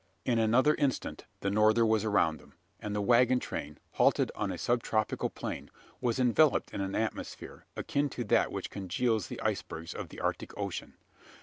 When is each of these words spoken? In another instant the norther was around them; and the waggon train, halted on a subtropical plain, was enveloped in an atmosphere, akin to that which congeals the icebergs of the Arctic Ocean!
In 0.25 0.39
another 0.39 0.73
instant 0.73 1.25
the 1.41 1.51
norther 1.51 1.85
was 1.85 2.03
around 2.03 2.39
them; 2.39 2.55
and 2.79 2.95
the 2.95 3.03
waggon 3.03 3.39
train, 3.39 3.77
halted 3.91 4.31
on 4.33 4.51
a 4.51 4.57
subtropical 4.57 5.29
plain, 5.29 5.69
was 6.01 6.17
enveloped 6.19 6.73
in 6.73 6.81
an 6.81 6.95
atmosphere, 6.95 7.67
akin 7.77 8.09
to 8.09 8.23
that 8.23 8.51
which 8.51 8.71
congeals 8.71 9.27
the 9.27 9.39
icebergs 9.41 9.93
of 9.93 10.09
the 10.09 10.19
Arctic 10.19 10.57
Ocean! 10.57 10.95